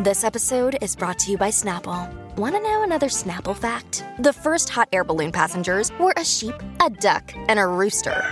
[0.00, 2.08] This episode is brought to you by Snapple.
[2.36, 4.04] Want to know another Snapple fact?
[4.20, 8.22] The first hot air balloon passengers were a sheep, a duck, and a rooster.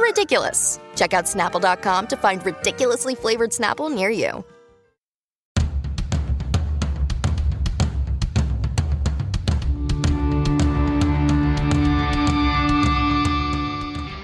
[0.00, 0.80] Ridiculous.
[0.96, 4.42] Check out snapple.com to find ridiculously flavored Snapple near you.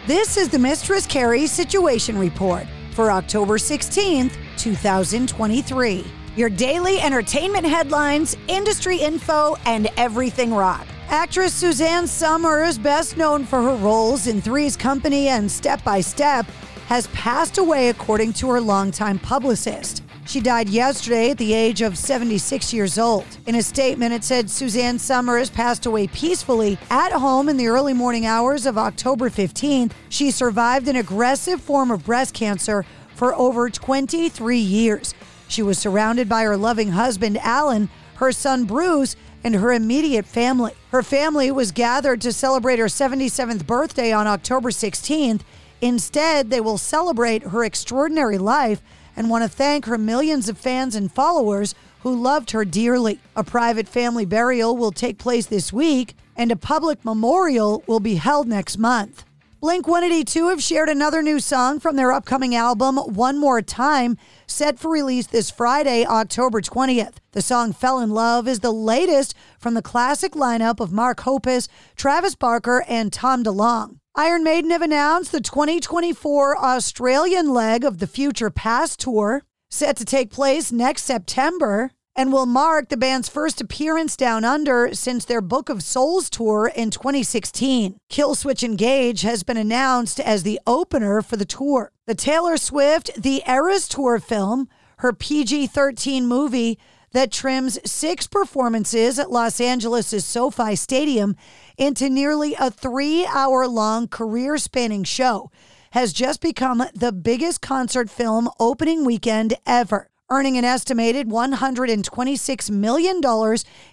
[0.07, 6.04] This is the Mistress Carrie Situation Report for October 16th, 2023.
[6.36, 10.87] Your daily entertainment headlines, industry info, and everything rock.
[11.09, 16.47] Actress Suzanne Somers, best known for her roles in Three's Company and Step by Step,
[16.88, 20.02] has passed away according to her longtime publicist.
[20.27, 23.25] She died yesterday at the age of 76 years old.
[23.47, 27.92] In a statement, it said Suzanne Somers passed away peacefully at home in the early
[27.92, 29.92] morning hours of October 15th.
[30.09, 32.84] She survived an aggressive form of breast cancer
[33.16, 35.15] for over 23 years.
[35.48, 40.72] She was surrounded by her loving husband, Alan, her son, Bruce, and her immediate family.
[40.91, 45.42] Her family was gathered to celebrate her 77th birthday on October 16th.
[45.81, 48.83] Instead, they will celebrate her extraordinary life
[49.14, 53.19] and want to thank her millions of fans and followers who loved her dearly.
[53.34, 58.17] A private family burial will take place this week, and a public memorial will be
[58.17, 59.25] held next month.
[59.67, 64.78] Blink 182 have shared another new song from their upcoming album, One More Time, set
[64.78, 67.14] for release this Friday, October 20th.
[67.33, 71.67] The song Fell in Love is the latest from the classic lineup of Mark Hoppus,
[71.97, 73.98] Travis Barker, and Tom DeLonge.
[74.14, 80.05] Iron Maiden have announced the 2024 Australian leg of the Future Past Tour, set to
[80.05, 85.42] take place next September, and will mark the band's first appearance down under since their
[85.42, 87.98] Book of Souls tour in 2016.
[88.09, 91.92] Killswitch Engage has been announced as the opener for the tour.
[92.06, 96.78] The Taylor Swift The Eras Tour film, her PG 13 movie,
[97.12, 101.37] that trims six performances at Los Angeles' SoFi Stadium
[101.77, 105.50] into nearly a three hour long career spanning show,
[105.93, 110.10] has just become the biggest concert film opening weekend ever.
[110.28, 113.20] Earning an estimated $126 million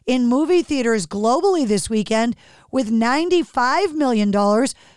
[0.08, 2.36] in movie theaters globally this weekend,
[2.72, 4.32] with $95 million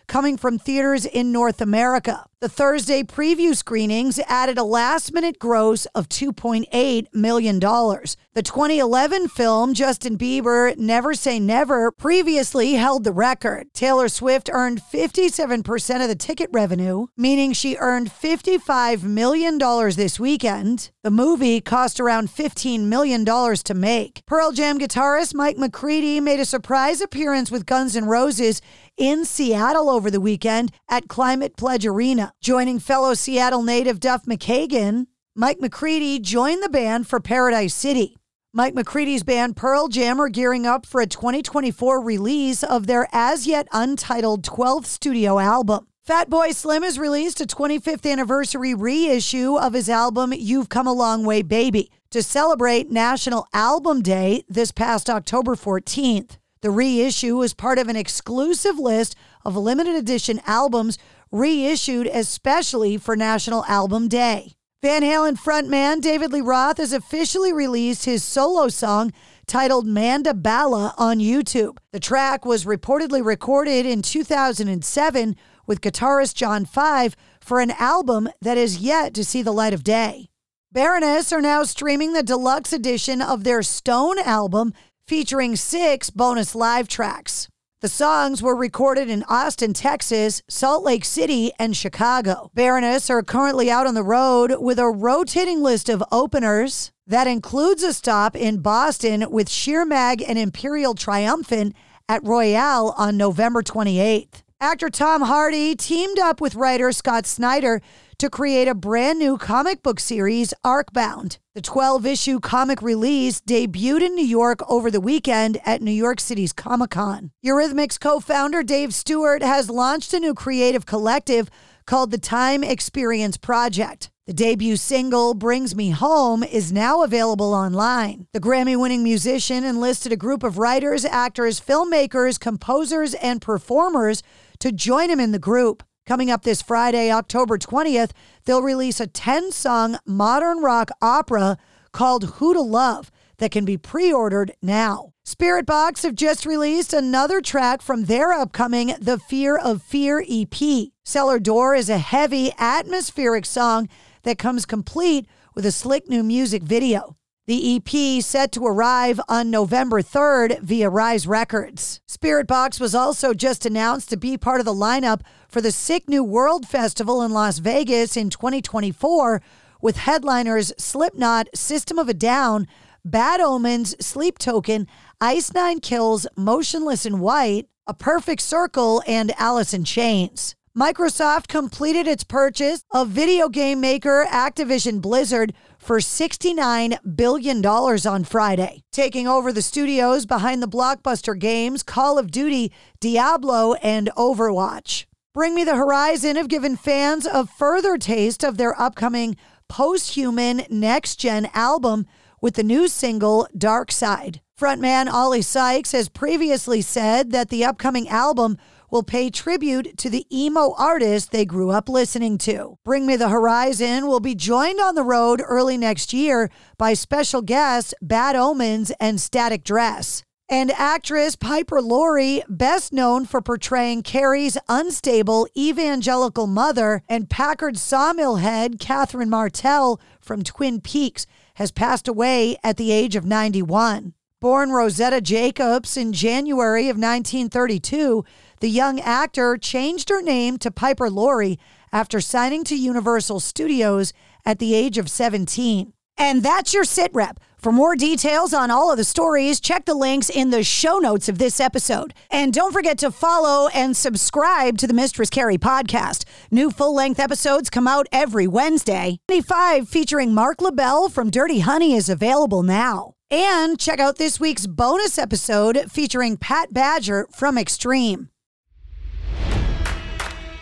[0.07, 2.27] coming from theaters in North America.
[2.39, 7.59] The Thursday preview screenings added a last minute gross of $2.8 million.
[7.59, 13.73] The 2011 film, Justin Bieber Never Say Never, previously held the record.
[13.73, 19.57] Taylor Swift earned 57% of the ticket revenue, meaning she earned $55 million
[19.97, 20.91] this weekend.
[21.03, 24.23] The movie cost around $15 million to make.
[24.27, 28.61] Pearl Jam guitarist Mike McCready made a surprise appearance with Guns N' Roses
[28.97, 32.33] in Seattle over the weekend at Climate Pledge Arena.
[32.41, 38.17] Joining fellow Seattle native Duff McKagan, Mike McCready joined the band for Paradise City.
[38.53, 43.47] Mike McCready's band Pearl Jam are gearing up for a 2024 release of their as
[43.47, 45.87] yet untitled 12th studio album.
[46.09, 51.25] Fatboy Slim has released a 25th anniversary reissue of his album You've Come a Long
[51.25, 56.39] Way Baby to celebrate National Album Day this past October 14th.
[56.67, 60.99] The reissue is part of an exclusive list of limited edition albums
[61.31, 64.55] reissued especially for National Album Day.
[64.83, 69.13] Van Halen frontman David Lee Roth has officially released his solo song
[69.47, 71.79] titled Manda Bala on YouTube.
[71.93, 75.37] The track was reportedly recorded in 2007
[75.69, 79.85] with guitarist John Five for an album that is yet to see the light of
[79.85, 80.31] day.
[80.73, 84.73] Baroness are now streaming the deluxe edition of their Stone album
[85.07, 87.49] featuring six bonus live tracks.
[87.81, 92.51] The songs were recorded in Austin, Texas, Salt Lake City, and Chicago.
[92.55, 97.85] Baroness are currently out on the road with a rotating list of openers that includes
[97.85, 101.77] a stop in Boston with Sheer Mag and Imperial Triumphant
[102.09, 104.43] at Royale on November 28th.
[104.61, 107.83] Actor Tom Hardy teamed up with writer Scott Snyder
[108.19, 111.39] to create a brand new comic book series, Arcbound.
[111.55, 116.21] The 12 issue comic release debuted in New York over the weekend at New York
[116.21, 117.31] City's Comic Con.
[117.45, 121.51] Eurythmics co founder Dave Stewart has launched a new creative collective
[121.87, 124.11] called the Time Experience Project.
[124.27, 128.27] The debut single, Brings Me Home, is now available online.
[128.33, 134.25] The Grammy winning musician enlisted a group of writers, actors, filmmakers, composers, and performers
[134.59, 135.85] to join him in the group.
[136.07, 138.13] Coming up this Friday, October 20th,
[138.45, 141.59] they'll release a 10 song modern rock opera
[141.91, 145.15] called Who to Love that can be pre ordered now.
[145.27, 150.55] Spiritbox have just released another track from their upcoming The Fear of Fear EP.
[151.03, 153.89] Cellar Door is a heavy, atmospheric song
[154.23, 155.27] that comes complete
[155.57, 157.16] with a slick new music video.
[157.49, 162.01] The EP set to arrive on November 3rd via Rise Records.
[162.09, 166.25] Spiritbox was also just announced to be part of the lineup for the Sick New
[166.25, 169.41] World Festival in Las Vegas in 2024
[169.81, 172.67] with headliners Slipknot, System of a Down,
[173.05, 174.89] Bad Omens, Sleep Token,
[175.21, 180.57] Ice Nine Kills, Motionless in White, A Perfect Circle, and Alice in Chains.
[180.77, 188.83] Microsoft completed its purchase of video game maker Activision Blizzard for $69 billion on Friday,
[188.93, 192.71] taking over the studios behind the blockbuster games Call of Duty,
[193.01, 195.07] Diablo, and Overwatch.
[195.33, 199.35] Bring Me the Horizon have given fans a further taste of their upcoming
[199.71, 202.05] post human next gen album
[202.43, 204.43] with the new single Dark Side.
[204.61, 208.59] Frontman Oli Sykes has previously said that the upcoming album
[208.91, 212.79] will pay tribute to the emo artist they grew up listening to.
[212.85, 217.43] Bring Me the Horizon will be joined on the road early next year by special
[217.43, 220.23] guests Bad Omens and Static Dress.
[220.49, 228.37] And actress Piper Laurie, best known for portraying Carrie's unstable evangelical mother and Packard sawmill
[228.37, 234.15] head Catherine Martell from Twin Peaks, has passed away at the age of 91.
[234.41, 238.25] Born Rosetta Jacobs in January of 1932,
[238.67, 241.57] the young actor changed her name to Piper Laurie
[241.93, 244.13] after signing to Universal Studios
[244.45, 245.93] at the age of 17.
[246.19, 247.39] And that's your sit rep.
[247.57, 251.29] For more details on all of the stories, check the links in the show notes
[251.29, 252.13] of this episode.
[252.29, 256.25] And don't forget to follow and subscribe to the Mistress Carrie podcast.
[256.51, 259.21] New full length episodes come out every Wednesday.
[259.29, 263.13] 25 featuring Marc LaBelle from Dirty Honey is available now.
[263.31, 268.29] And check out this week's bonus episode featuring Pat Badger from Extreme.